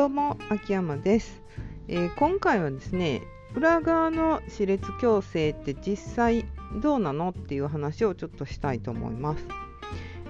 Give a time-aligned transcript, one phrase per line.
[0.00, 1.42] どうも秋山です、
[1.86, 3.20] えー今回はですね
[3.54, 6.46] 裏側の歯列矯正って実際
[6.80, 9.44] どうなのっていう話をちょっとしたいと思います、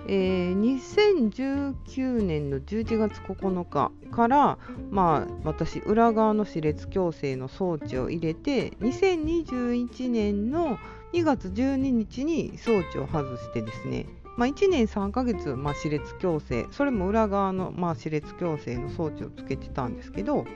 [0.08, 4.58] えー2019年の11月9日から
[4.90, 10.80] まあ私裏側の歯列矯正の装置を入れて2021年の
[11.12, 14.06] 2月12日に装置を外してですね
[14.40, 20.46] まあ、1年3ヶ月、まあ、歯列矯正それも裏側の、まあ、歯列矯正の装置をつけてたんですけど、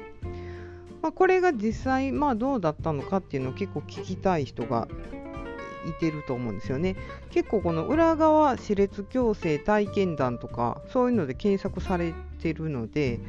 [1.03, 4.89] まあ、これが実際、まあ、どうだったのかっていうのを結構聞きたい人が
[5.87, 6.97] いてると思うんですよね
[7.29, 13.21] 結構この裏側歯列矯正体験談とかそういうので検索されてるので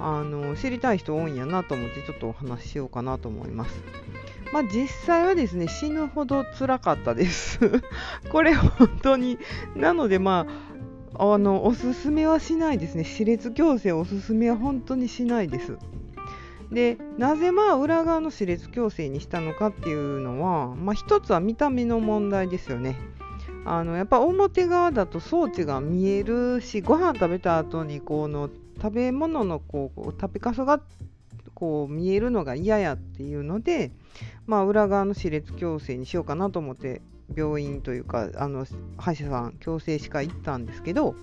[0.00, 3.80] あの知りたい人多いんやなと思ってちょっとお話ししようかなと思います。
[4.52, 7.58] まあ、実際はですね死ぬほど辛かったです。
[8.30, 9.38] これ本当に
[9.74, 10.46] なのでま
[11.14, 15.78] ああのおすすめはしないですね歯列矯正おすすめは本当にしないです。
[16.70, 22.96] でなぜまあ裏側の歯列矯正にしたのかっていうのは、まあ、一つは見た目の問題ですよね。
[23.64, 30.80] あのやっぱ表側だと装置が見えるしご飯食べた後にこの食べ物のこう食べかすが
[31.54, 33.92] こう見えるのが嫌やっていうので、
[34.46, 37.02] まあ、裏側の歯列矯正にしようかなと思って
[37.34, 38.66] 病院というかあの
[38.98, 41.14] 歯医者さん矯正歯科行ったんですけど、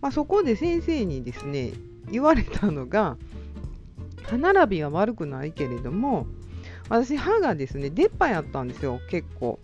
[0.00, 1.72] まあ、そこで先生にですね
[2.10, 3.16] 言われたのが
[4.22, 6.26] 歯並びは悪くないけれども
[6.88, 9.58] 私歯がですね出っ歯やったんですよ結構。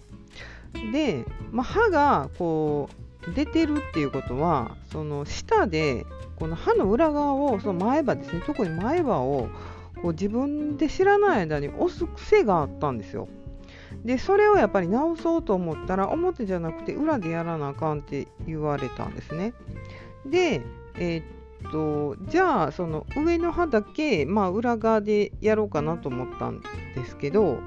[0.92, 9.48] で、まあ、歯がこう出てるっていうことはその舌でこの歯の裏側をその前歯ですね特に前歯を
[10.02, 13.28] こう自分で知らない間に押す癖があったんですよ。
[14.04, 19.54] でそれをやっぱり直そうと思ったら表じゃなくて裏でやらなあかんって言われたんですね。
[20.26, 20.62] で、
[20.98, 27.58] えーっとじゃあその上の歯だけ、まあ、裏側でやろうかなと思ったんですけど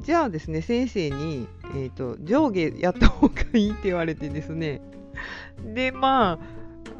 [0.00, 4.80] じゃあですね先生に、えーっと上下やった方がいいって言われてですね
[5.74, 6.38] でま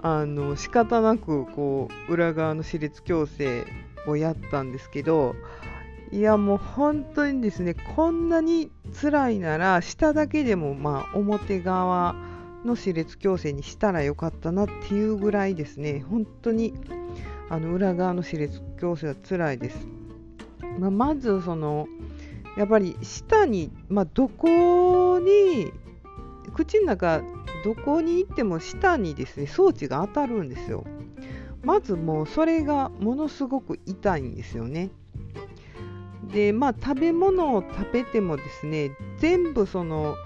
[0.03, 3.65] ああの仕方なくこう裏側の歯列矯正
[4.07, 5.35] をやったんですけど
[6.11, 8.71] いやもう本当にですねこんなに
[9.01, 12.15] 辛いなら下だけでもまあ表側
[12.65, 16.05] の歯列矯正にしたらよかったなっていうぐらいですね。
[16.09, 16.75] 本当に
[17.49, 19.87] あの裏側の歯列矯正は辛いです、
[20.79, 21.87] まあ、まずその
[22.57, 25.73] やっぱり下に、まあ、どこに
[26.55, 27.23] 口の中
[27.65, 30.85] どこに行っても下にですね装置が当たるんですよ。
[31.63, 34.91] まずもうそれがものすごく痛いんですよね。
[36.33, 40.17] でまあ食べ物を食べてもですね全部その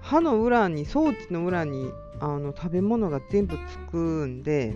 [0.00, 4.74] 歯の裏に装置の裏にあの食べ物が全部つくんで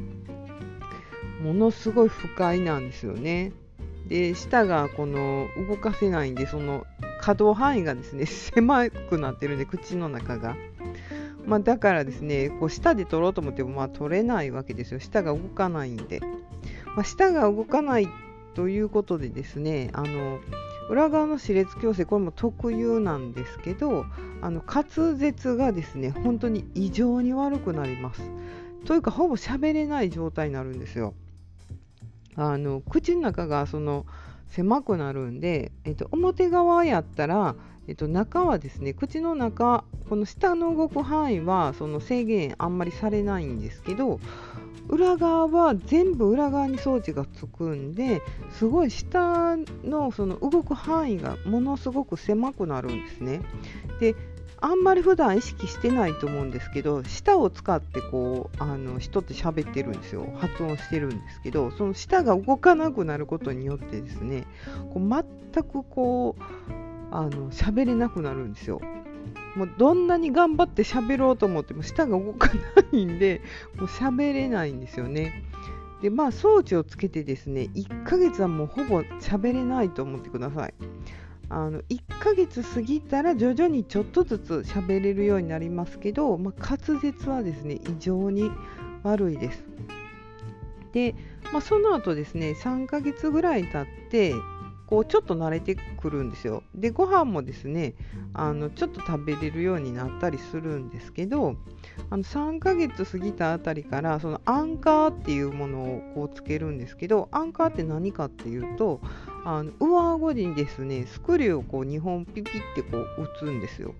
[1.42, 3.52] ものすごい不快なんですよね。
[4.08, 6.86] で舌がこの動かせないんでその
[7.20, 10.56] 可動範囲がですね 狭くなってるんで口の中が。
[11.46, 15.00] まあ、だからですね、こう舌で取ろうと思ってもまあ取れないわけですよ。
[15.00, 16.20] 舌が動かないんで。
[16.96, 18.08] まあ、舌が動かない
[18.54, 20.38] ということでですね、あの
[20.88, 24.06] 裏側の歯列矯正、これも特有なんですけど、
[24.40, 28.30] あの滑舌がですね、本当に異常に悪くなります。
[28.84, 31.14] というか、ほぼ喋れない状態になるんですよ。
[32.36, 34.06] あの口の中がその
[34.48, 44.20] 狭くなるんで、えっと、表側やったら、えっと、中はですね口の中この下の動く範囲はその制限あんまりされないんですけど
[44.88, 53.40] 裏側は全部裏側に装置がつくんですごい下のその動く範囲がものすごく狭くなるんですね。
[54.00, 54.14] で
[54.60, 64.46] あんまり普段意識してないと思うんですけど舌を使ってこうあの人って喋ってるんですよ発音してるんですけどその舌が動かなくなることによってですね
[64.94, 66.83] こう全くこう
[67.14, 68.80] あの喋れなくなるんですよ。
[69.54, 72.54] もうどんなに頑張って喋ろうと思っても舌が動かな
[72.92, 73.40] いんで
[73.76, 75.44] もう喋れないんですよね。
[76.02, 80.74] でまあ装置をつけてですね1ヶ月はもうほぼ喋れないと思ってください。
[81.50, 88.50] あの1ヶ月過ぎたら徐々にちょっとずつ喋れるようになりますけど、まあ、滑舌はですね異常に
[89.04, 89.64] 悪いです。
[90.92, 91.14] で、
[91.52, 94.32] まあ、その後ですね3ヶ月ぐらい経って
[94.86, 96.62] こうちょっと慣れてくるんですよ。
[96.74, 97.94] でご飯もですね
[98.32, 101.56] あのちょっと食べれるようになったりするんですけど
[102.10, 109.00] あの3ヶ月過ぎたあたりからそのアンカーっていうものをこうつけるんですけどアンカーって何かっていうと
[109.44, 113.94] あの上顎にですねスクリューをこう2本ピピってこう打つんですよ。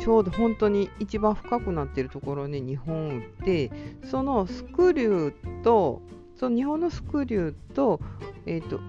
[0.00, 3.70] ちょうど本当に一番深くなってるところに2本打って
[4.04, 6.00] そのスクリューと
[6.36, 8.00] その日本のスクリューと,、
[8.46, 8.80] えーと、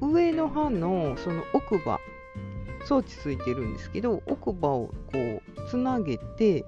[0.00, 2.00] 上の歯のその奥歯
[2.86, 6.64] 装置ついてるんですけど奥歯をこうつなげて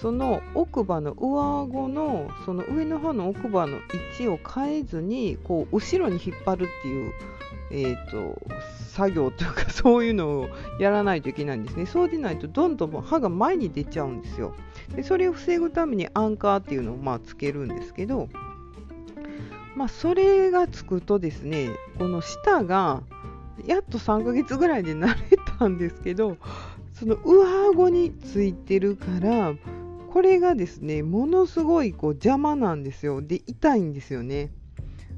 [0.00, 3.80] その奥歯の上顎のその上の歯の奥歯の位
[4.14, 7.12] 置を変えずにこう後ろに引っ張るっていう、
[7.70, 8.36] えーと、
[8.88, 10.48] 作業というか そういうのを
[10.80, 11.86] やらないといけないんですね。
[11.86, 14.54] そうでないとどんどん歯が前に出ちゃうんですよ。
[14.94, 18.28] でそれを防ぐためにアンカーっていうのをまあつけるんですけど
[19.76, 23.02] まあそれがつくとですねこの舌が
[23.66, 26.36] やっと3ヶ月ぐらいで慣れたんですけど
[26.92, 29.54] その上顎についてるから
[30.14, 33.20] これがですねものすごいこう邪魔なんですよ。
[33.20, 34.52] で痛いんですよね。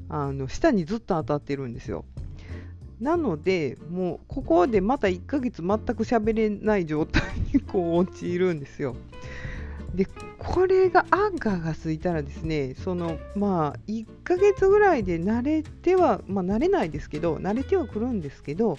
[0.09, 2.03] あの下にずっと当たってるんですよ。
[2.99, 7.21] なのでもうここでまた1ヶ月全く喋れない状態
[7.53, 8.95] にこう陥るんですよ。
[9.97, 10.07] で
[10.37, 18.77] これがアンカーがついたらですねそのまあ1ヶ月ぐらいで慣れてはまあ慣れないですけど慣れてはくるんですけど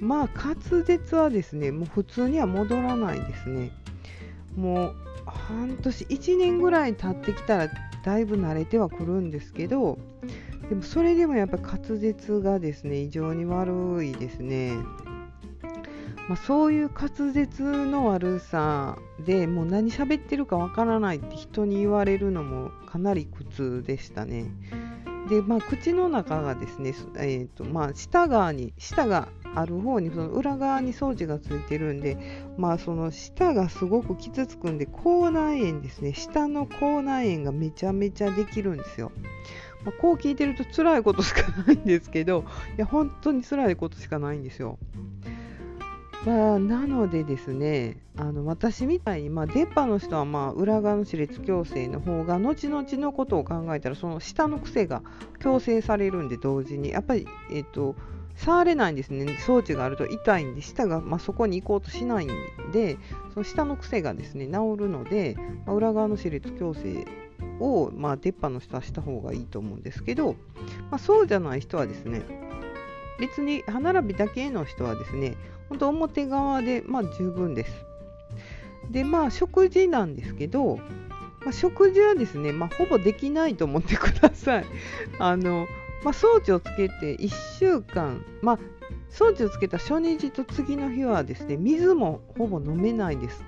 [0.00, 3.72] まあ滑舌はですねもう普通には戻らないですね。
[4.56, 4.94] もう
[5.26, 7.68] 半年1年ぐらい経ってきたら
[8.04, 9.98] だいぶ慣れてはくるんですけど
[10.68, 14.72] でもそれでもやっぱ滑舌がですね異常に悪いですね、
[16.28, 24.50] まあ、そういう滑舌の悪さでもう何喋ってるかわからないって人に言われるのもかなり苦痛でしたね
[25.30, 32.18] でまあ口の中がですね、えーとまあ、下側に舌がある方にその裏側に装置がついてるんで、
[32.56, 39.12] まあ、その舌がすごく傷つくんで口内炎ですね下の口内炎がめちゃめちゃできるんですよ。
[39.84, 42.44] まあ、こう聞いてると辛いことしかないんですけど
[42.76, 44.78] いや本当に辛いことしかないんですよ。
[46.28, 55.02] まあ、なのでですねあの私みたいに、まあ、出っ歯の人は、まあ、裏側の歯列矯正の方が後々のことを考えたらその下の癖が
[55.40, 56.90] 矯正されるんで同時に。
[56.90, 57.96] やっぱり、えっ、と
[58.36, 59.38] 触れないんですね。
[59.38, 62.28] 装置があると痛いんで舌が、まあ、そこに行こうとしないん
[62.72, 62.98] で
[63.32, 65.34] その下の癖がですね治るので、
[65.64, 67.06] まあ、裏側の歯列矯正
[67.58, 70.34] を、まあ、出っ歯の人はした方がいいと思うんですけど、
[70.90, 72.22] まあ、そうじゃない人はですね
[73.18, 75.36] 別に歯並びだけの人はですね
[75.68, 77.72] 本当表側で、まあ、十分です
[78.90, 84.64] でまあ食事なんですけど、まあ、食事はですね、まあ、ほぼできないと思ってください
[85.18, 85.66] あの
[86.04, 88.58] まあ、装置をつけて1週間、まあ、
[89.10, 93.44] 装置をつけた初日と次の日はですね水もほぼ飲めないです。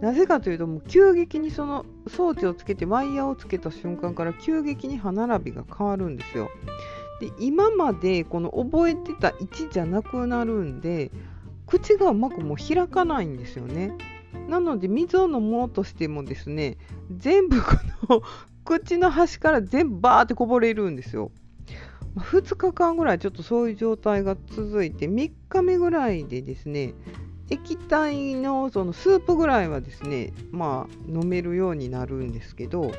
[0.00, 6.50] なぜかというともう急激にその装置をつけてワイヤーをつけた瞬間から急激に歯並びが変わるんですよ。
[7.20, 11.10] で今までこの覚えてた位置じゃなくなるんで
[11.66, 13.92] 口がうまくもう開かないんですよね。
[14.48, 16.76] なので水を飲もうとしてもですね
[17.16, 17.72] 全部こ
[18.08, 18.22] の
[18.64, 21.30] 口の端から全部バーってこぼれるんですよ。
[22.16, 26.94] 2日間ぐらいちょっとそういう状態が続いて3日目ぐらいでですね
[27.50, 32.92] 液体のそのスープぐらいはですねまあ飲めるようになるんですけど、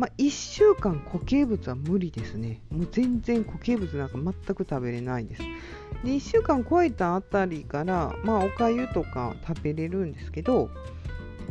[0.00, 10.70] まあ、1週間固形物は無理ですねもう全然固形物なんか全く食べれないですで1週間超えたあたりからまあおかゆとか食べれるんですけど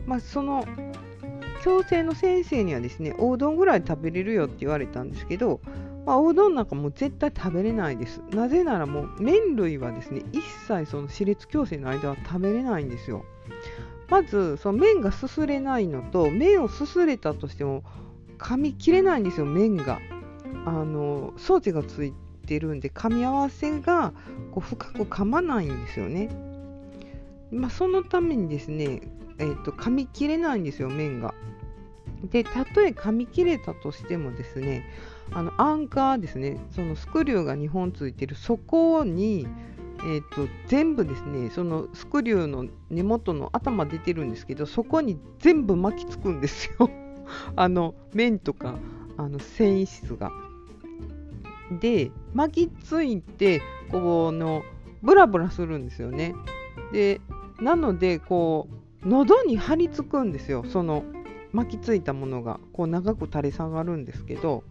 [0.08, 0.66] まあその
[1.64, 5.62] 矯正の先生にはですねおうどんぐらい食べれるよって言われたんですけど
[6.08, 8.22] まあ、おうどんなんかもう絶対食べれないです。
[8.32, 13.26] なぜならもう麺類はですね、一切その歯列矯正の間は食べれないんですよ。
[14.08, 17.84] まず、その麺がすすれないのと、麺をすすれたとしても
[18.40, 20.00] 噛み切れないんですよ、麺が。
[20.66, 22.14] あの装置がつい
[22.46, 24.14] てるんで、噛み合わせが
[24.52, 26.30] こう深く噛まないんですよね。
[27.52, 29.02] まあ、そのためにですね、
[29.38, 31.34] えーと噛み切れないんですよ、麺が。
[32.32, 34.86] で、たとえ噛み切れたとしてもですね、
[35.32, 39.48] あのアンカーですねそのスクリューが2本ついてるそこに、
[40.00, 46.90] えーと、全部ですねそのスクリューの根元の頭出てるんですけどそこに全部巻きつくんですよ
[47.56, 48.76] あの面とか
[49.18, 50.32] あの繊維質が。
[51.80, 54.64] で巻きついてこの
[55.04, 56.34] ブラブラするんですよね。
[56.92, 57.22] で
[57.60, 58.68] なのでこ
[59.04, 61.04] う喉に張り付くんですよその
[61.54, 64.64] 巻きついたものがこう長く垂れ下がるんですけど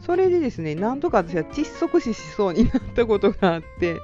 [0.00, 3.98] それでですね、なんとか私は窒息死しそうになったことがあって、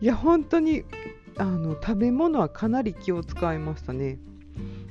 [0.00, 0.84] いや、本当に
[1.36, 4.18] あの食べ物はかなり気を使いましたね。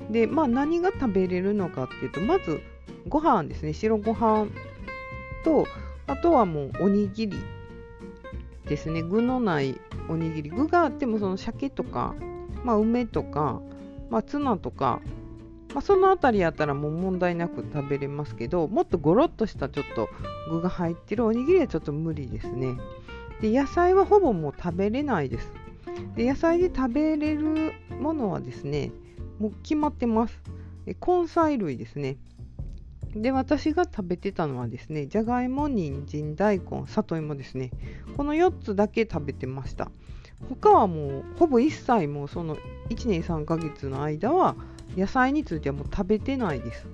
[0.10, 2.62] で、まあ何が食べれるのかっていうと、まず
[3.08, 4.48] ご飯ですね、白ご飯
[5.44, 5.66] と、
[6.08, 7.38] あとはもうおにぎり
[8.66, 9.80] ですね、具のない
[10.10, 10.50] おにぎり。
[10.50, 12.16] 具があってもその鮭とか、
[12.64, 13.62] まあ、梅とか、
[14.10, 15.02] まあ、ツナとか、
[15.74, 20.08] まあ、その辺りやったらもう問題なく食べれますけどもっとゴロッとしたちょっと
[20.50, 22.78] 具が入ってるおにぎりはちょっと無理ですね。
[23.42, 25.52] で野菜はほぼもう食べれないです。
[26.16, 28.92] で野菜で食べれるものはですね
[29.40, 30.40] もう決まってます。
[30.86, 32.18] 根菜類ですね。
[33.16, 37.72] で私が食べてたのはですねじゃがいも人参大根里芋ですね。
[38.18, 39.92] この4つだけ食べてました。
[40.50, 42.58] 他はもうほぼ一切もうその
[42.90, 44.56] 1年3ヶ月の間は
[44.98, 46.88] 野菜についてはもう食べてないです。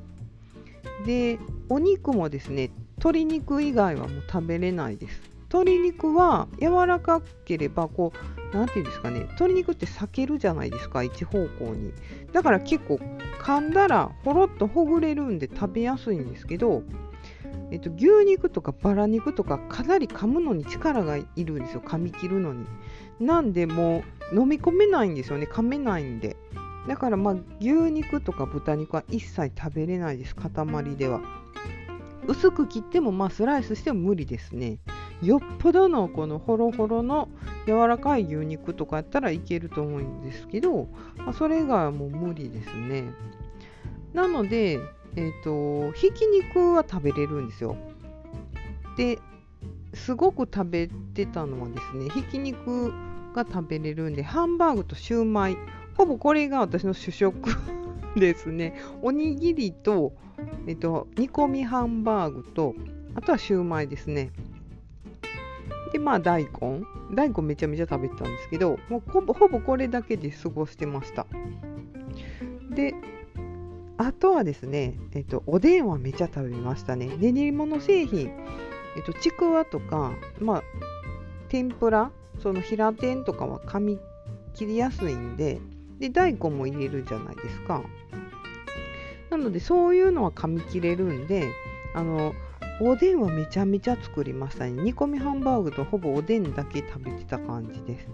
[1.05, 5.21] でお肉もですね鶏肉以外はもう食べれないです。
[5.51, 11.91] 鶏肉は柔らかければこう何て言うんですかね鶏肉って裂けるじゃないですか一方向に。
[12.31, 12.99] だから結構
[13.41, 16.83] 噛んだらほろっとほぐれるんで食べやすいんですけど、
[17.71, 22.65] えっと、牛肉とかバラ肉とかかなり噛むのに力がいるんですよ噛み切るのに。
[23.19, 26.37] なんでもう飲み込めないんですよね噛めないんで。
[26.87, 30.51] だからまあ牛肉とか豚肉は一切食べれないです塊
[30.95, 31.21] では。
[32.27, 34.77] 薄く切ってもまあスライスしても無理ですね。
[35.21, 37.27] よっぽどのこのホロホロの
[37.65, 43.11] 柔らかい牛肉とかやったらいけると思うんですけど、まあ、それがもう無理ですね。
[44.13, 44.79] なので、
[45.15, 47.75] えーと、ひき肉は食べれるんですよ。
[48.97, 49.19] で
[49.93, 52.91] すごく食べてたのはですねひき肉
[53.33, 55.57] が食べれるんでハンバーグとシューマイ
[55.95, 57.49] ほぼこれが私の主食
[58.15, 60.13] ですね おにぎりと,、
[60.67, 62.75] えっと煮込みハンバーグと
[63.15, 64.31] あとはシューマイですね
[65.91, 66.83] で、まあ、大根。
[67.13, 71.25] 大根めちゃめちゃ食べてたんですけど、もうほぼほぼこれだけで過ごしてました。
[72.69, 72.93] で、
[73.97, 77.09] あとはですね、えっと、おでんはめちゃ食べましたね。
[77.17, 78.31] 練り物製品、
[78.95, 80.63] えっと、ちくわとか、まあ、
[81.49, 83.99] 天ぷら、その平天とかは噛み
[84.53, 85.59] 切りやすいんで、
[85.99, 87.83] で、大根も入れるじゃないですか。
[89.29, 91.49] なので、そういうのは噛み切れるんで、
[91.93, 92.33] あの、
[92.81, 94.71] おでんはめちゃめちゃ作りましたね。
[94.71, 98.07] 煮込みハンバーグとほぼおでんだけ食べてた感じです。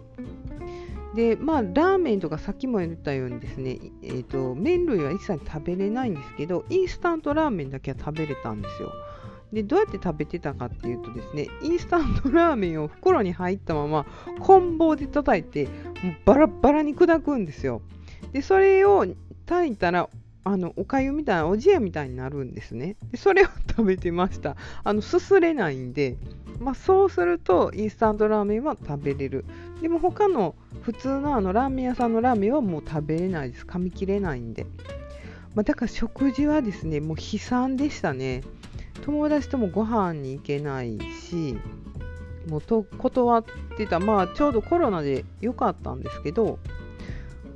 [1.14, 8.92] でまあラーメンとかさっきも言ったようにですね、えーと、麺類は一切食べれないんですけどインスタントラーメンだけは食べれたんですよ。
[9.54, 14.06] でどうやって食べてたかっていうとですねインスタントラーメンを袋に入ったまま
[14.42, 15.66] 棍棒で叩いて
[16.04, 17.82] もうバラバラに砕くんですよ。
[18.34, 19.06] でそれを
[19.46, 20.10] 炊いたら
[20.48, 22.98] あのおかゆみたいなおじやみたいになるんですね。
[23.12, 24.56] でそれを食べてました。
[24.84, 26.18] あのすすれないんで、
[26.60, 29.44] まあ、そうするとインスタントラーメンは食べれる。
[29.82, 33.66] でも他の普通のあのラーメン屋さんのラーメンはもう食べれないです。
[33.66, 34.68] 噛み切れないんで、
[35.56, 38.44] まあ、だから食事はですねもう悲惨でしたね。
[39.02, 41.58] 友達ともご飯に行けないし
[42.48, 43.44] もうと断っ
[43.78, 44.00] てた。
[44.00, 46.60] まあちょうどコロナで良かったんですけど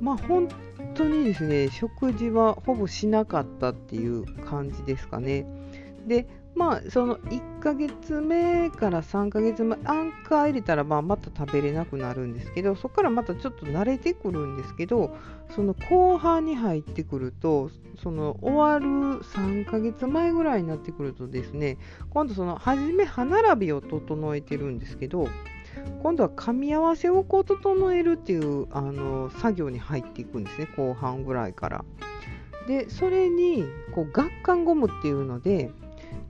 [0.00, 0.48] まあ本
[0.94, 5.46] 当にですね食事はほぼしなかったっていう感じですかね。
[6.06, 15.16] でまあその1ヶ月目から3ヶ月目アンカー入れたらまあまた食べれなくなるんですけどそこからまたちょっと慣れてくるんですけど
[15.54, 17.70] その後半に入ってくると
[18.02, 21.78] その終わる3ヶ月前ぐらいになってくるとですね
[22.10, 25.28] 今度その初め歯並びを整えてるんですけど
[26.02, 31.84] 今度は噛み合わせをこう整えるっていうあの作業に入っていくんですね後半ぐらいから。
[32.66, 35.72] でそれにこう顎関ゴムっていうので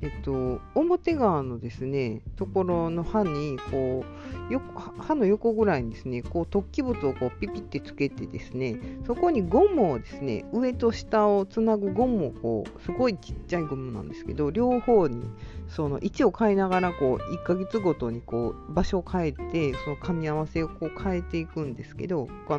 [0.02, 4.04] えっと、表側のですねところの歯にこ
[4.48, 4.62] うよ
[4.98, 15.22] 歯の横ぐらいにですねこう突起物をこうピピってつけてですねそこにゴムをですね上と下をつなぐゴムをこうすごいちっちゃいゴムなんですけど両方に
[15.68, 22.58] その位置を変えながらこう1ヶ月ごとにこう場所を変えてその噛み合わせをこう変えていくんですけど噛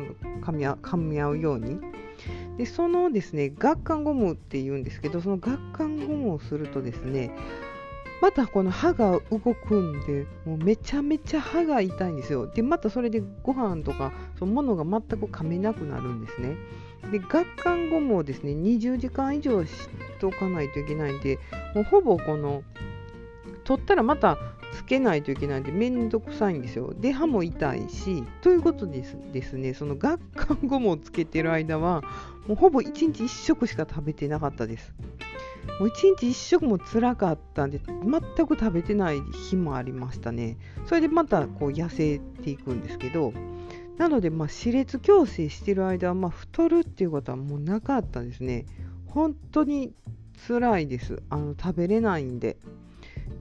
[0.52, 1.80] み噛み合うように。
[2.58, 7.30] でそのですね顎関ゴムっていうんですけどその顎関ゴムをするとですね
[8.22, 12.46] またこの歯が動くんでもうめちゃめちゃ歯が痛いんですよ。
[12.46, 16.56] でまたそれでご飯とかそのものが全く噛めなくなるんですね。
[17.10, 19.88] で顎関ゴムをですね20時間以上し
[20.20, 21.40] ておかないといけないんで
[21.74, 22.62] もうほぼこの
[23.64, 24.38] 取ったらまた
[24.72, 26.94] つけないといけないんでめんどくさいんですよ。
[26.94, 32.04] で歯も痛いしということですですねその学館ゴムをつけてる間は
[32.46, 34.94] もうほぼ1日1食しか食べてなかったです。
[35.78, 39.20] もう1日1食も辛かったんで全く食べてない
[39.50, 40.56] 日もありましたね。
[40.86, 43.32] それでまたこう痩せていくんですけど
[43.96, 48.66] なのでまあ歯列矯正してる間はまあ太るっていうことはもうなかったですね。
[49.06, 49.92] 本当に
[50.48, 52.56] 辛いですあの食べれないんで。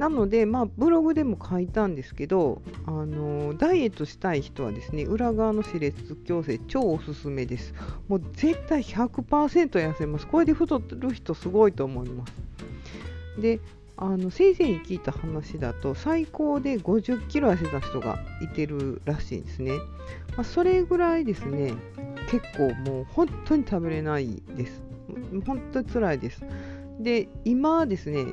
[0.01, 7.75] なので、まあ、ブログでも書いたんですけど、あのダイエットしたい人はですね裏側の歯列矯正超おすすめです。
[8.07, 10.25] もう絶対100%痩せます。
[10.25, 12.33] これで太ってる人すごいと思います。
[13.39, 13.59] で
[13.95, 19.77] あの先生に聞いた話だと最高で50キロ痩せた人がいてるらしいんですね、
[20.35, 21.75] まあ、それぐらいですね
[22.27, 24.81] 結構もう本当に食べれないです。
[25.45, 26.43] 本当に辛いです。
[26.99, 28.25] で今ですね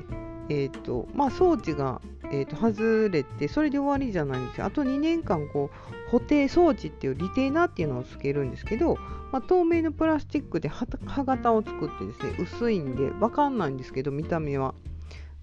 [0.50, 2.00] えーとまあ、装置が、
[2.32, 4.66] えーと、外れてそれで終わりじゃないんですよ。
[4.66, 8.96] あと2年間こう補定装置っていうリテーナーっていうのをつけるんですけど、
[9.30, 10.86] まあ、透明のプラスチックで歯
[11.24, 14.74] 型を作ってですね薄いんで分かんないんですけど見た目は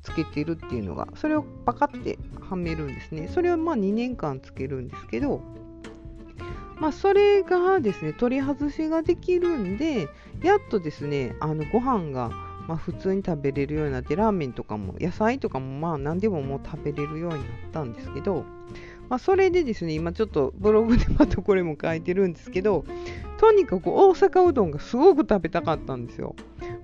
[0.01, 3.27] つけてるっていうのがそれをパカってはめるんですね。
[3.27, 5.41] それをまあ2年間つけるんですけど
[6.77, 10.09] まあ、それがですね取り外しができるんで
[10.43, 12.31] やっとですねあのご飯が
[12.67, 17.41] まあ、普通に食べれるようになってラーメンとかも野菜とかもまあ何でももう食べれるようになっ
[17.71, 18.45] たんですけど、
[19.09, 22.85] まあ、それでですね今ちょっとブログでまたこれも書いてるんですけど
[23.37, 26.35] とにかく大阪うどんがすごく食べたかったんですよ。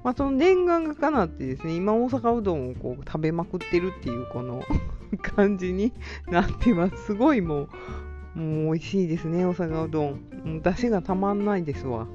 [0.03, 4.63] まあ、その念願がかなってですね今大阪うどんをこう食べまくってるっていうこの
[5.21, 5.93] 感じに
[6.27, 7.67] なってますすごいも
[8.35, 10.05] うもう美味しいですね大阪うどん
[10.43, 12.07] もう出汁がたまんないですわ。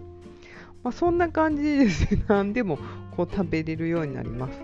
[0.82, 2.78] まあ、そんな感じでですね何でも
[3.16, 4.58] こう食べれるようになります。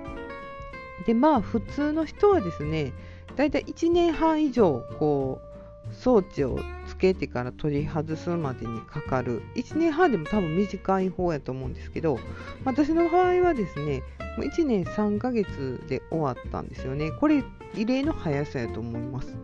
[1.06, 2.92] でまあ普通の人はですね
[3.36, 9.42] だいたい1年半以上こう装置をつけてから取り外すまでにかかる。
[9.56, 12.18] 1年半でも多分短い方やと思うんですけど
[12.64, 14.02] 私の場合はですね
[14.38, 17.10] 1年3ヶ月で終わったんですよね。
[17.12, 17.42] これ
[17.74, 19.34] 異例の速さやと思います。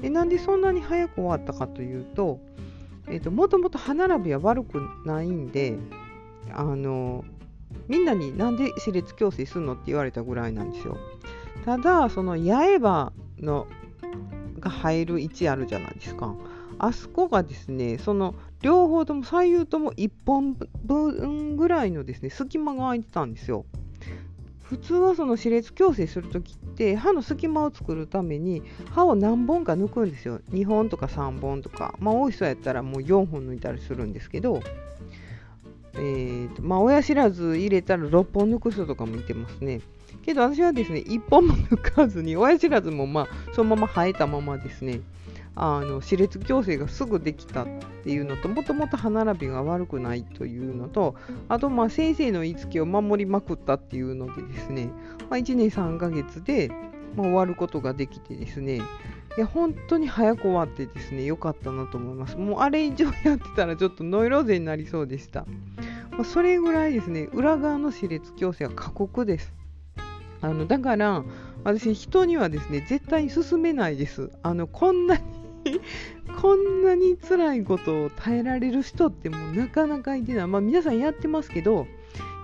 [0.00, 2.40] でなんでそんなに早く終わったかというと,、
[3.08, 5.78] えーと、もともと歯並びは悪くないんで
[6.52, 7.24] あの
[7.88, 10.96] みんなになんで歯列矯正するのって言われたぐらいなんですよ。
[11.64, 13.66] ただ、その八重歯の
[14.60, 16.34] が入る位置あるじゃないですか。
[16.78, 23.64] あそこがですね、その両方とも左右とも1本分ぐらいのですね、隙間が空いてたんですよ。
[24.62, 30.40] 普通はその歯列矯正するときって歯の隙間を作るために歯を何本か抜くんですよ。
[30.50, 34.60] 2本とか3本とか、まあ多い人やったらもう4本抜いたりするんですけど、
[35.98, 39.80] えーとまあ、親知らず入れたら6本抜く人とかもいてますね。
[40.24, 45.00] けど私はですね、1本も抜かずに、親知らずもまあそのまま生えたままですね、
[45.54, 47.66] あの歯列矯正がすぐできたっ
[48.04, 51.14] ていうのと、もともと歯並びが悪くないというのと、
[51.48, 54.90] あとまあ先生の言いつけを守りまくったっていうのでですね、
[55.30, 56.70] まあ、1年3ヶ月で、
[57.14, 58.82] まあ、終わることができてですね、
[59.36, 62.36] いや本当に早く終わってですね、良かったなと思います。
[62.36, 65.46] もうあれ以上やってたらちょっとノイローゼになりそうでした。
[66.16, 69.52] ま、それぐらいですね、裏側の歯列矯正は過酷です。
[70.40, 71.22] あのだから、
[71.64, 74.30] 私、人にはですね、絶対に勧めないです。
[74.42, 75.22] あのこんなに
[76.40, 80.46] こんなに辛いことを耐えられる人ってもうなかなかいてない。
[80.46, 81.86] まあ皆さんやってますけど、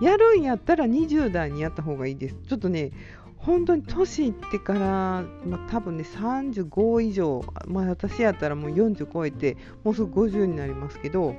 [0.02, 2.36] やるんやったら20代にやった方がいいです。
[2.48, 2.90] ちょっとね、
[3.42, 4.80] 本当に年いってから、
[5.44, 11.34] まあ、多分ね35以上、まあ、私やったらもう40超えてもうすぐ50になりますけど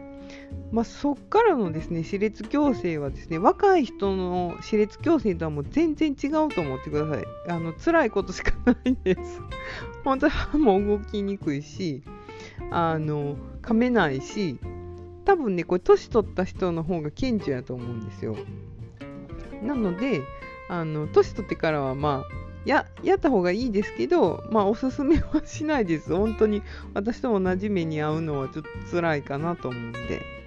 [0.71, 7.23] まあ、そっからのですね、歯列矯正はですね、若い人の歯列矯正とはもう全然違うと思ってください。
[7.49, 9.41] あの辛いことしかないです。
[10.03, 12.01] 本当に歯も動きにくいし、
[12.71, 14.57] あの噛めないし、
[15.25, 18.35] 多分ね、これ年取った人の方が顕著やと思うんですよ。
[19.61, 20.23] なので、
[20.79, 26.15] あの年取ってからはまあややった方がいいですけど、まあ、おすすめはしないです。
[26.15, 30.42] 本当に私と同じ目に遭うのはちょっと辛いかなと思うんで。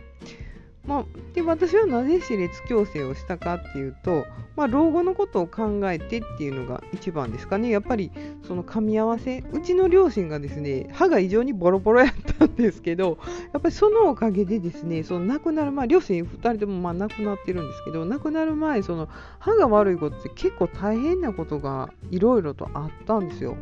[0.86, 7.70] まあ、で私はなぜ歯列矯正をしたかっていうと、まあ、老後のことを考えてっていうのが一番ですかね。
[7.70, 8.12] やっぱり
[8.46, 13.18] その噛み合わせうちの両親がですね歯が異常にボロボロやったんですけど
[13.52, 19.08] やっぱりそのおかげでですねその亡くなる前両親2人ともまあ亡くなってるんですけど亡くなる前その
[19.40, 23.56] 歯が悪いことって結構大変なことがいろいろとあったんですよ。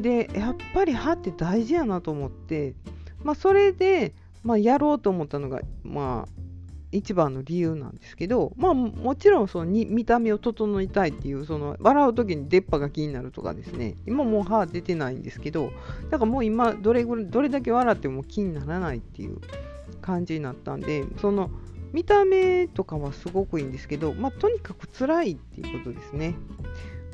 [0.00, 2.74] でやっぱり歯って大事やなと思って
[3.22, 4.14] まあそれで
[4.46, 6.45] まあ、やろうと思ったのが、まあ、
[6.92, 13.96] 一番の理由なんですけど、まあ、もちろんその見た目を整えたいっていうその笑う時に出っ歯が気になるとかですね。
[14.06, 15.72] 今もう歯出てないんですけど
[16.10, 19.38] だからもう今どれぐらいどれだけ笑っても気にならないっていう
[20.00, 21.50] 感じになったんでその
[21.92, 26.34] 見た目とかはすごくいいんですけど、まあ、とにかく辛いっていうことですね、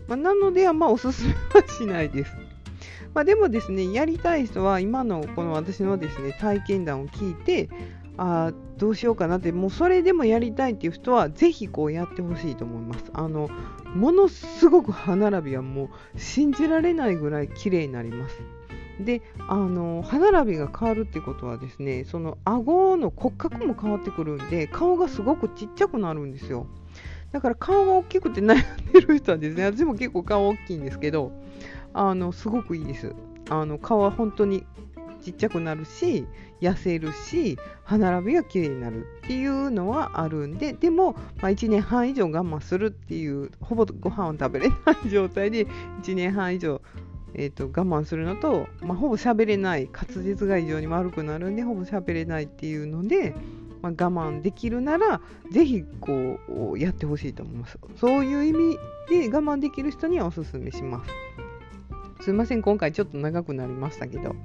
[0.08, 2.32] まあ、なのであんまおすすめはしないです。
[3.14, 7.68] まあ、でもですね、やりたい人は今のこの私のですね、体験談を聞いて、
[8.18, 13.04] あどうしようかなってもうそれでもやりたいっていう人はぜひこうやってほしいと思います。
[13.14, 13.48] あの
[13.94, 18.38] ものすごく歯並びはもう信じられないぐらい綺麗になります。
[19.00, 26.66] であの歯並びが変わるってことはですねその顎の骨格も変わってくるんで顔がすごくちっちゃくなるんですよ。
[27.32, 31.32] だから顔が大きくて悩んでる人はですね私も結構顔大きいんですけど
[31.94, 33.14] あのすごくいいです。
[33.48, 34.64] あの顔は本当に
[35.22, 36.26] ちっちゃくなるし
[36.62, 45.66] 痩せるし歯並びが綺麗になるっていうのはあるんででも、まあ、1年半以上我慢するっていうほぼご飯を食べれない 状態で
[46.02, 46.80] 1年半以上、
[47.34, 53.34] えーと、我慢するのと、まあ、ほぼ喋れない滑舌が異常に悪くなるんでほぼ喋れないっていうので、
[53.82, 55.20] まあ、我慢できるなら
[55.50, 56.38] ぜひこ
[56.72, 57.76] うやってほしいと思います。
[57.96, 58.78] そういう意味
[59.10, 61.10] で我慢できる人にはおすすめします。
[62.22, 64.36] すいません今回ちょっと長くなりましたけど。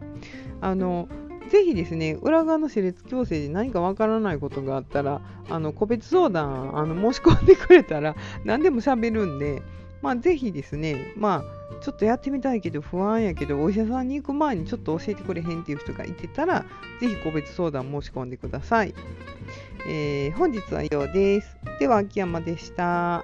[0.61, 1.07] あの
[1.47, 9.61] ぜひですね、裏側の歯列矯正で何かわからないことがあったら、あの個別相談あの申し込んでくれたら何でも喋るんで、
[10.01, 16.65] まあ、ぜひですね、まあ、ちょっとやってみたいけど不安やけど、お医者さんに行く前にちょっと教えてくれへんっていう人がいてたら、
[16.99, 18.93] ぜひ個別相談申し込んでください。
[19.89, 21.57] えー、本日は以上です。
[21.79, 23.23] では、秋山でした。